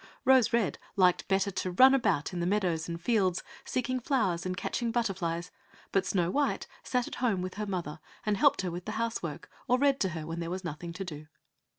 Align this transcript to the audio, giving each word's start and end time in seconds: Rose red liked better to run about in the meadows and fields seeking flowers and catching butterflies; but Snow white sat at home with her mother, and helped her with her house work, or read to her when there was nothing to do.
Rose 0.25 0.51
red 0.51 0.79
liked 0.95 1.27
better 1.27 1.51
to 1.51 1.69
run 1.69 1.93
about 1.93 2.33
in 2.33 2.39
the 2.39 2.47
meadows 2.47 2.89
and 2.89 2.99
fields 2.99 3.43
seeking 3.65 3.99
flowers 3.99 4.47
and 4.47 4.57
catching 4.57 4.91
butterflies; 4.91 5.51
but 5.91 6.07
Snow 6.07 6.31
white 6.31 6.65
sat 6.81 7.07
at 7.07 7.15
home 7.21 7.43
with 7.43 7.53
her 7.53 7.67
mother, 7.67 7.99
and 8.25 8.35
helped 8.35 8.61
her 8.63 8.71
with 8.71 8.87
her 8.87 8.93
house 8.93 9.21
work, 9.21 9.47
or 9.67 9.77
read 9.77 9.99
to 9.99 10.09
her 10.09 10.25
when 10.25 10.39
there 10.39 10.49
was 10.49 10.63
nothing 10.63 10.91
to 10.91 11.05
do. 11.05 11.27